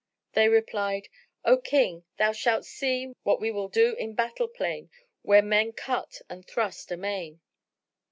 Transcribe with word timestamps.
They 0.33 0.49
replied, 0.49 1.09
"O 1.45 1.57
King, 1.57 1.97
soon 1.97 2.05
thou 2.17 2.31
shalt 2.31 2.65
see 2.65 3.13
what 3.21 3.39
we 3.39 3.51
will 3.51 3.67
do 3.67 3.93
in 3.93 4.15
battle 4.15 4.47
plain 4.47 4.89
where 5.21 5.43
men 5.43 5.73
cut 5.73 6.21
and 6.27 6.43
thrust 6.43 6.91
amain." 6.91 7.39